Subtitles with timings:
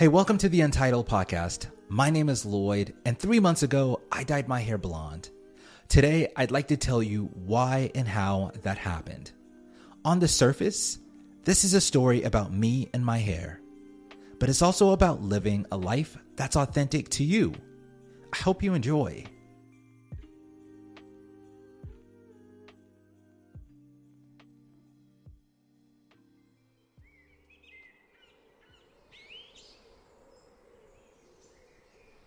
[0.00, 1.66] Hey, welcome to the Untitled Podcast.
[1.90, 5.28] My name is Lloyd, and three months ago, I dyed my hair blonde.
[5.88, 9.30] Today, I'd like to tell you why and how that happened.
[10.02, 10.98] On the surface,
[11.44, 13.60] this is a story about me and my hair,
[14.38, 17.52] but it's also about living a life that's authentic to you.
[18.32, 19.26] I hope you enjoy.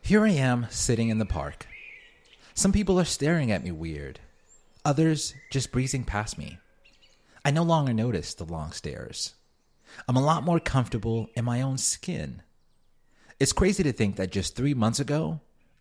[0.05, 1.65] Here I am sitting in the park.
[2.53, 4.19] Some people are staring at me weird,
[4.83, 6.57] others just breezing past me.
[7.45, 9.35] I no longer notice the long stares.
[10.05, 12.41] I'm a lot more comfortable in my own skin.
[13.39, 15.39] It's crazy to think that just three months ago,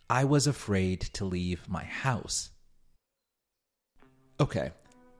[0.09, 2.51] I was afraid to leave my house.
[4.39, 4.71] Okay,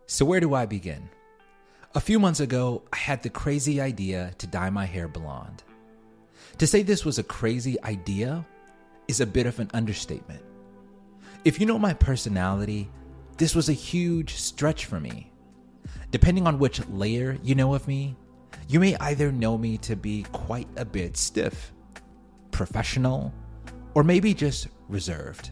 [0.07, 1.09] so where do I begin?
[1.97, 5.65] A few months ago, I had the crazy idea to dye my hair blonde.
[6.59, 8.47] To say this was a crazy idea
[9.13, 10.43] is a bit of an understatement.
[11.45, 12.91] If you know my personality,
[13.37, 15.31] this was a huge stretch for me.
[16.11, 18.17] Depending on which layer you know of me,
[18.69, 21.75] you may either know me to be quite a bit stiff,
[22.53, 23.35] professional,
[23.93, 25.51] or maybe just reserved.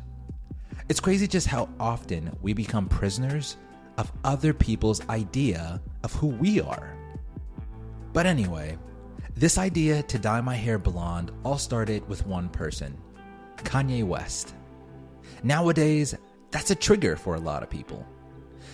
[0.88, 3.58] It's crazy just how often we become prisoners
[3.98, 6.96] of other people's idea of who we are.
[8.14, 8.78] But anyway,
[9.36, 12.96] this idea to dye my hair blonde all started with one person
[13.64, 14.54] Kanye West.
[15.42, 16.14] Nowadays,
[16.50, 18.06] that's a trigger for a lot of people.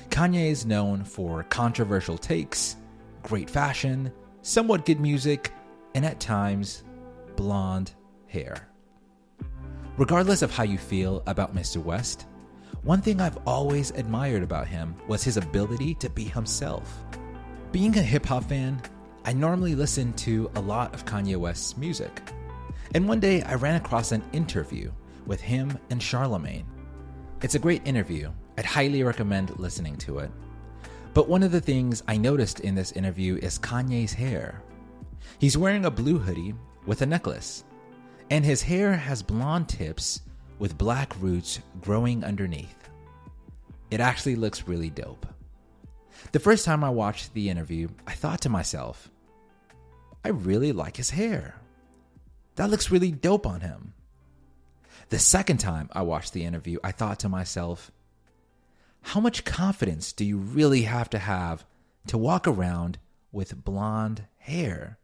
[0.08, 2.76] Kanye is known for controversial takes,
[3.22, 5.52] great fashion, somewhat good music,
[5.94, 6.84] and at times,
[7.36, 7.92] blonde
[8.26, 8.68] hair.
[9.96, 11.82] Regardless of how you feel about Mr.
[11.82, 12.26] West,
[12.82, 17.04] one thing I've always admired about him was his ability to be himself.
[17.72, 18.80] Being a hip hop fan,
[19.24, 22.22] I normally listen to a lot of Kanye West's music.
[22.96, 24.90] And one day I ran across an interview
[25.26, 26.64] with him and Charlemagne.
[27.42, 28.30] It's a great interview.
[28.56, 30.30] I'd highly recommend listening to it.
[31.12, 34.62] But one of the things I noticed in this interview is Kanye's hair.
[35.38, 36.54] He's wearing a blue hoodie
[36.86, 37.64] with a necklace,
[38.30, 40.22] and his hair has blonde tips
[40.58, 42.88] with black roots growing underneath.
[43.90, 45.26] It actually looks really dope.
[46.32, 49.10] The first time I watched the interview, I thought to myself,
[50.24, 51.56] I really like his hair.
[52.56, 53.94] That looks really dope on him.
[55.08, 57.92] The second time I watched the interview, I thought to myself,
[59.02, 61.64] how much confidence do you really have to have
[62.08, 62.98] to walk around
[63.30, 64.98] with blonde hair?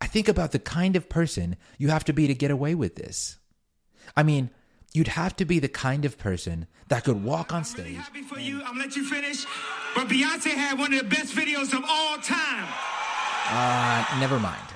[0.00, 2.94] I think about the kind of person you have to be to get away with
[2.96, 3.38] this.
[4.16, 4.50] I mean,
[4.92, 7.80] you'd have to be the kind of person that could walk on stage.
[7.80, 8.62] I'm really happy for you.
[8.64, 9.44] I'm let you finish.
[9.94, 12.68] But Beyonce had one of the best videos of all time.
[13.50, 14.73] Uh, never mind.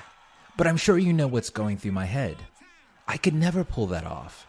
[0.59, 2.35] But I'm sure you know what's going through my head.
[3.07, 4.45] I could never pull that off.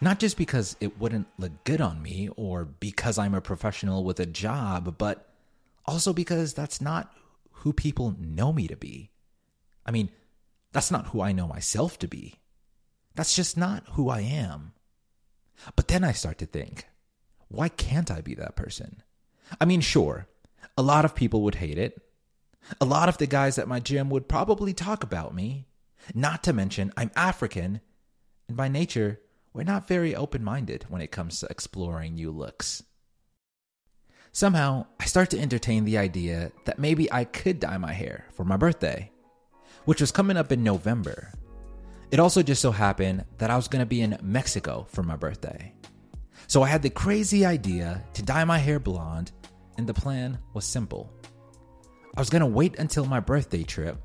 [0.00, 4.18] Not just because it wouldn't look good on me or because I'm a professional with
[4.18, 5.30] a job, but
[5.86, 7.12] also because that's not
[7.52, 9.10] who people know me to be.
[9.86, 10.10] I mean,
[10.72, 12.40] that's not who I know myself to be.
[13.14, 14.72] That's just not who I am.
[15.76, 16.88] But then I start to think,
[17.46, 19.04] why can't I be that person?
[19.60, 20.26] I mean, sure,
[20.76, 22.02] a lot of people would hate it.
[22.80, 25.66] A lot of the guys at my gym would probably talk about me.
[26.14, 27.80] Not to mention, I'm African,
[28.48, 29.20] and by nature,
[29.52, 32.82] we're not very open minded when it comes to exploring new looks.
[34.32, 38.44] Somehow, I start to entertain the idea that maybe I could dye my hair for
[38.44, 39.10] my birthday,
[39.84, 41.32] which was coming up in November.
[42.10, 45.16] It also just so happened that I was going to be in Mexico for my
[45.16, 45.72] birthday.
[46.46, 49.32] So I had the crazy idea to dye my hair blonde,
[49.76, 51.12] and the plan was simple.
[52.16, 53.96] I was going to wait until my birthday trip,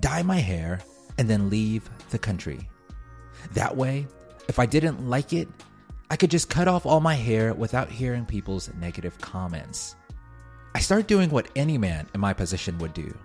[0.00, 0.80] dye my hair,
[1.18, 2.68] and then leave the country.
[3.52, 4.06] That way,
[4.48, 5.48] if I didn't like it,
[6.10, 9.94] I could just cut off all my hair without hearing people's negative comments.
[10.74, 13.16] I start doing what any man in my position would do.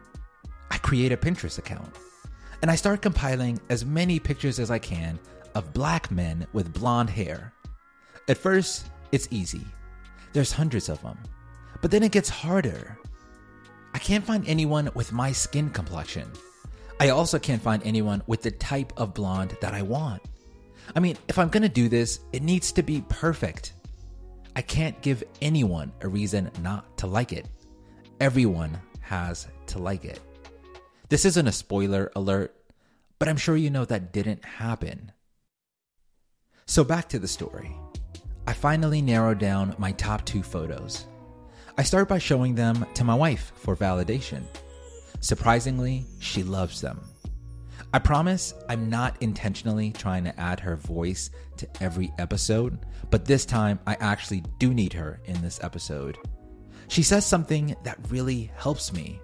[0.70, 1.96] I create a Pinterest account
[2.62, 5.18] and I start compiling as many pictures as I can
[5.56, 7.52] of black men with blonde hair.
[8.28, 9.66] At first, it's easy.
[10.34, 11.18] There's hundreds of them.
[11.82, 12.99] But then it gets harder.
[13.94, 16.32] I can't find anyone with my skin complexion.
[17.00, 20.22] I also can't find anyone with the type of blonde that I want.
[20.96, 23.74] I mean, if I'm gonna do this, it needs to be perfect.
[24.56, 27.48] I can't give anyone a reason not to like it.
[28.20, 30.20] Everyone has to like it.
[31.08, 32.56] This isn't a spoiler alert,
[33.18, 35.12] but I'm sure you know that didn't happen.
[36.66, 37.76] So back to the story.
[38.46, 41.06] I finally narrowed down my top two photos.
[41.80, 44.44] I start by showing them to my wife for validation.
[45.22, 47.00] Surprisingly, she loves them.
[47.94, 52.80] I promise I'm not intentionally trying to add her voice to every episode,
[53.10, 56.18] but this time I actually do need her in this episode.
[56.90, 59.22] She says something that really helps me.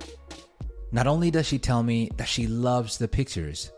[0.93, 3.69] Not only does she tell me that she loves the pictures,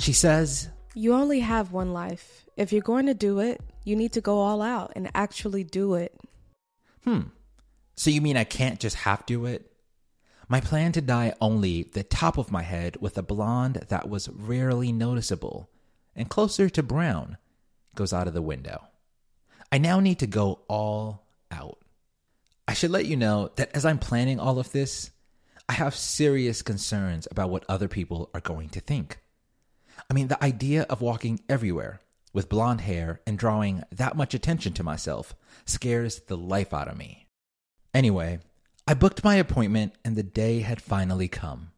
[0.00, 2.46] she says, You only have one life.
[2.56, 5.94] If you're going to do it, you need to go all out and actually do
[5.94, 6.18] it.
[7.04, 7.28] Hmm.
[7.96, 9.70] So you mean I can't just half do it?
[10.48, 14.28] My plan to dye only the top of my head with a blonde that was
[14.28, 15.70] rarely noticeable
[16.14, 17.38] and closer to brown
[17.94, 18.84] goes out of the window.
[19.72, 21.78] I now need to go all out.
[22.68, 25.10] I should let you know that as I'm planning all of this,
[25.68, 29.18] I have serious concerns about what other people are going to think.
[30.10, 32.00] I mean, the idea of walking everywhere
[32.32, 36.98] with blonde hair and drawing that much attention to myself scares the life out of
[36.98, 37.23] me.
[37.94, 38.40] Anyway,
[38.86, 41.70] I booked my appointment and the day had finally come.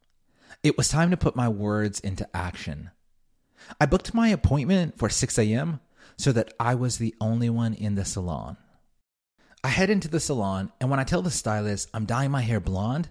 [0.63, 2.89] It was time to put my words into action.
[3.79, 5.79] I booked my appointment for 6 a.m.
[6.17, 8.57] so that I was the only one in the salon.
[9.63, 12.59] I head into the salon, and when I tell the stylist I'm dyeing my hair
[12.59, 13.09] blonde,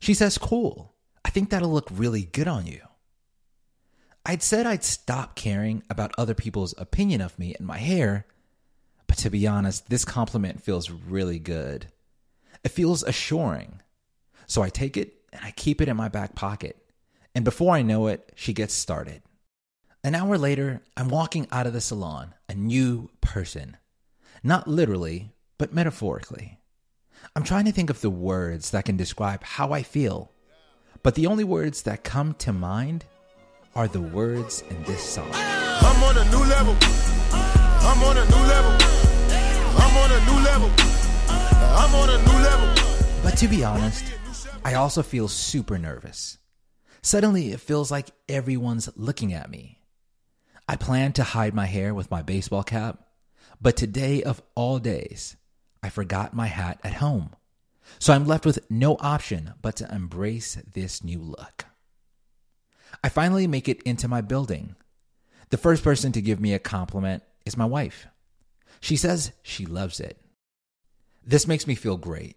[0.00, 0.94] she says, Cool,
[1.24, 2.80] I think that'll look really good on you.
[4.24, 8.26] I'd said I'd stop caring about other people's opinion of me and my hair,
[9.06, 11.86] but to be honest, this compliment feels really good.
[12.64, 13.80] It feels assuring.
[14.46, 16.76] So I take it and I keep it in my back pocket.
[17.34, 19.22] And before I know it, she gets started.
[20.02, 23.76] An hour later, I'm walking out of the salon, a new person.
[24.42, 26.58] Not literally, but metaphorically.
[27.36, 30.32] I'm trying to think of the words that can describe how I feel,
[31.02, 33.04] but the only words that come to mind
[33.74, 35.30] are the words in this song.
[35.32, 36.76] I'm on a new level.
[37.32, 38.72] I'm on a new level.
[39.78, 40.89] I'm on a new level.
[41.80, 42.84] I'm on a new level.
[43.22, 44.04] But to be honest,
[44.66, 46.36] I also feel super nervous.
[47.00, 49.80] Suddenly, it feels like everyone's looking at me.
[50.68, 53.02] I plan to hide my hair with my baseball cap,
[53.62, 55.36] but today of all days,
[55.82, 57.30] I forgot my hat at home.
[57.98, 61.64] So I'm left with no option but to embrace this new look.
[63.02, 64.76] I finally make it into my building.
[65.48, 68.06] The first person to give me a compliment is my wife.
[68.82, 70.18] She says she loves it.
[71.24, 72.36] This makes me feel great.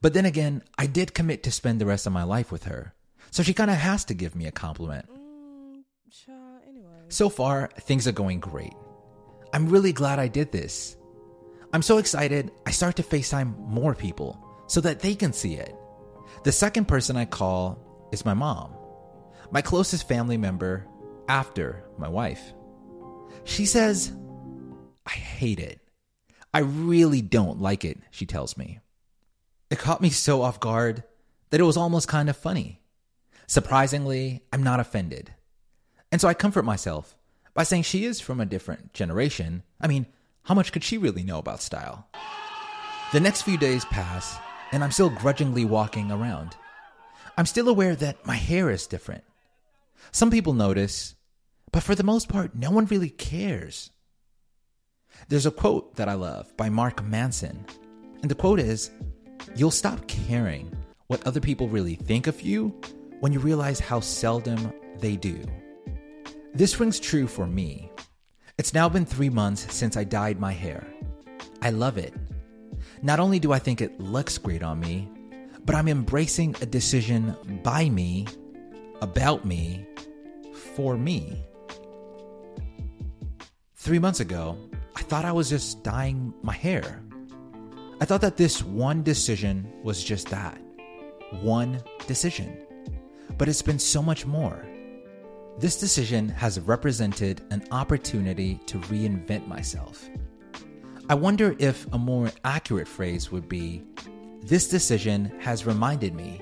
[0.00, 2.94] But then again, I did commit to spend the rest of my life with her,
[3.30, 5.06] so she kind of has to give me a compliment.
[5.10, 7.04] Mm, child, anyway.
[7.08, 8.72] So far, things are going great.
[9.52, 10.96] I'm really glad I did this.
[11.72, 15.74] I'm so excited, I start to FaceTime more people so that they can see it.
[16.44, 18.72] The second person I call is my mom,
[19.50, 20.86] my closest family member
[21.28, 22.54] after my wife.
[23.44, 24.12] She says,
[25.06, 25.80] I hate it.
[26.52, 28.80] I really don't like it, she tells me.
[29.70, 31.04] It caught me so off guard
[31.50, 32.80] that it was almost kind of funny.
[33.46, 35.32] Surprisingly, I'm not offended.
[36.10, 37.16] And so I comfort myself
[37.54, 39.62] by saying she is from a different generation.
[39.80, 40.06] I mean,
[40.42, 42.08] how much could she really know about style?
[43.12, 44.36] The next few days pass,
[44.72, 46.56] and I'm still grudgingly walking around.
[47.36, 49.24] I'm still aware that my hair is different.
[50.12, 51.14] Some people notice,
[51.72, 53.90] but for the most part, no one really cares.
[55.28, 57.64] There's a quote that I love by Mark Manson,
[58.22, 58.90] and the quote is
[59.54, 60.74] You'll stop caring
[61.06, 62.78] what other people really think of you
[63.20, 65.42] when you realize how seldom they do.
[66.54, 67.90] This rings true for me.
[68.58, 70.86] It's now been three months since I dyed my hair.
[71.62, 72.14] I love it.
[73.02, 75.08] Not only do I think it looks great on me,
[75.64, 78.26] but I'm embracing a decision by me,
[79.00, 79.86] about me,
[80.74, 81.44] for me.
[83.76, 84.58] Three months ago,
[85.10, 87.02] thought I was just dyeing my hair.
[88.00, 90.56] I thought that this one decision was just that
[91.42, 92.56] one decision.
[93.36, 94.64] But it's been so much more.
[95.58, 100.08] This decision has represented an opportunity to reinvent myself.
[101.08, 103.82] I wonder if a more accurate phrase would be
[104.42, 106.40] This decision has reminded me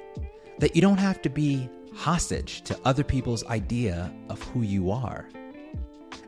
[0.59, 5.27] that you don't have to be hostage to other people's idea of who you are.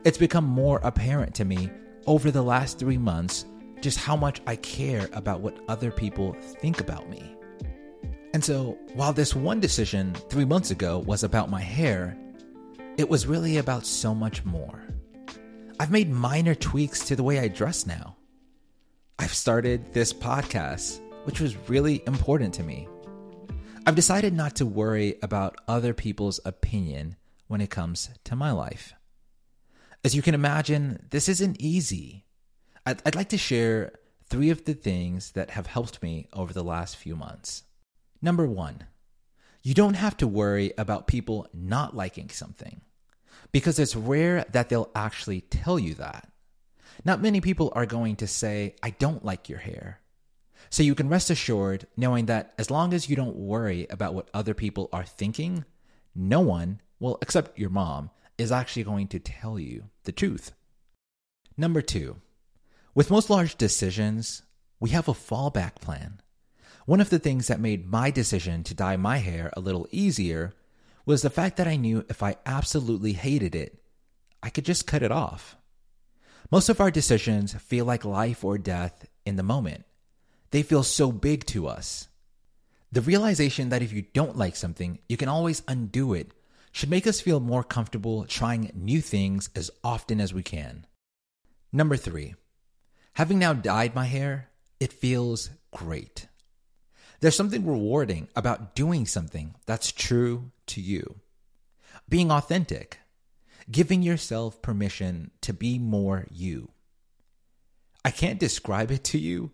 [0.03, 1.69] It's become more apparent to me
[2.07, 3.45] over the last three months
[3.81, 7.35] just how much I care about what other people think about me.
[8.33, 12.17] And so, while this one decision three months ago was about my hair,
[12.97, 14.81] it was really about so much more.
[15.79, 18.15] I've made minor tweaks to the way I dress now.
[19.19, 22.87] I've started this podcast, which was really important to me.
[23.85, 27.15] I've decided not to worry about other people's opinion
[27.47, 28.93] when it comes to my life.
[30.03, 32.25] As you can imagine, this isn't easy.
[32.85, 33.93] I'd, I'd like to share
[34.29, 37.63] three of the things that have helped me over the last few months.
[38.21, 38.85] Number one,
[39.61, 42.81] you don't have to worry about people not liking something.
[43.51, 46.29] because it's rare that they'll actually tell you that.
[47.03, 49.99] Not many people are going to say, I don't like your hair.
[50.69, 54.29] So you can rest assured knowing that as long as you don't worry about what
[54.33, 55.65] other people are thinking,
[56.15, 60.51] no one, well, except your mom, is actually going to tell you the truth.
[61.57, 62.17] Number two,
[62.93, 64.43] with most large decisions,
[64.79, 66.21] we have a fallback plan.
[66.85, 70.53] One of the things that made my decision to dye my hair a little easier
[71.05, 73.81] was the fact that I knew if I absolutely hated it,
[74.43, 75.55] I could just cut it off.
[76.51, 79.85] Most of our decisions feel like life or death in the moment.
[80.49, 82.07] They feel so big to us.
[82.91, 86.33] The realization that if you don't like something, you can always undo it
[86.71, 90.85] should make us feel more comfortable trying new things as often as we can.
[91.71, 92.35] Number three,
[93.13, 94.49] having now dyed my hair,
[94.79, 96.27] it feels great.
[97.19, 101.19] There's something rewarding about doing something that's true to you.
[102.09, 102.99] Being authentic,
[103.69, 106.71] giving yourself permission to be more you.
[108.03, 109.51] I can't describe it to you,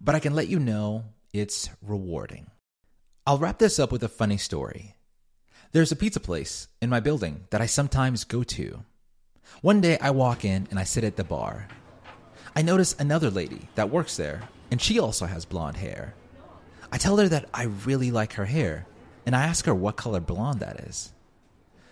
[0.00, 2.50] but I can let you know it's rewarding.
[3.26, 4.94] I'll wrap this up with a funny story.
[5.72, 8.82] There's a pizza place in my building that I sometimes go to.
[9.62, 11.68] One day I walk in and I sit at the bar.
[12.56, 16.14] I notice another lady that works there, and she also has blonde hair.
[16.90, 18.88] I tell her that I really like her hair,
[19.24, 21.12] and I ask her what color blonde that is.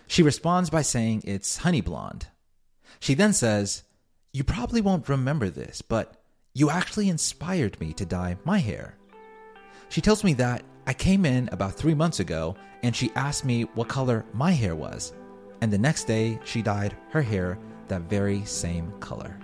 [0.09, 2.27] She responds by saying it's honey blonde.
[2.99, 3.85] She then says,
[4.33, 6.21] You probably won't remember this, but
[6.53, 8.97] you actually inspired me to dye my hair.
[9.89, 13.65] She tells me that I came in about three months ago and she asked me
[13.75, 15.13] what color my hair was,
[15.61, 19.39] and the next day she dyed her hair that very same color.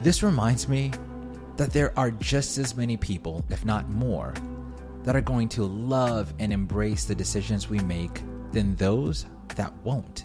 [0.00, 0.90] This reminds me
[1.56, 4.34] that there are just as many people, if not more,
[5.04, 10.24] that are going to love and embrace the decisions we make than those that won't.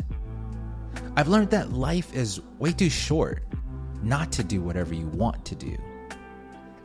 [1.15, 3.43] I've learned that life is way too short
[4.01, 5.77] not to do whatever you want to do.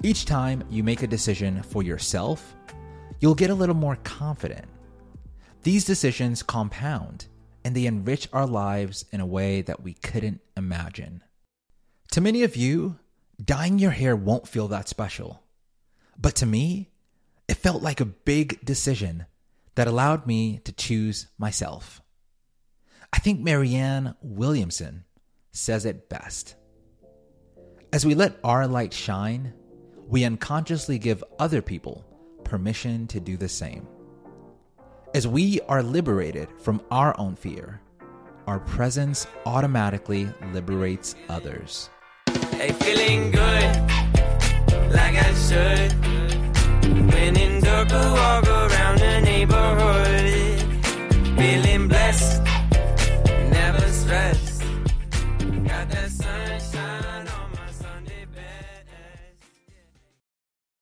[0.02, 2.55] Each time you make a decision for yourself,
[3.20, 4.66] you'll get a little more confident.
[5.62, 7.26] These decisions compound
[7.64, 11.24] and they enrich our lives in a way that we couldn't imagine.
[12.12, 13.00] To many of you,
[13.44, 15.42] dyeing your hair won't feel that special.
[16.16, 16.90] But to me,
[17.48, 19.26] it felt like a big decision
[19.74, 22.00] that allowed me to choose myself.
[23.12, 25.04] I think Marianne Williamson
[25.50, 26.54] says it best.
[27.92, 29.54] As we let our light shine,
[30.06, 32.05] we unconsciously give other people
[32.46, 33.86] permission to do the same.
[35.14, 37.80] As we are liberated from our own fear,
[38.46, 41.90] our presence automatically liberates others.
[42.52, 43.74] Hey, feeling good,
[44.92, 45.92] like I should.
[47.12, 50.16] When in dark, walk around the neighborhood.
[51.36, 52.46] Feeling blessed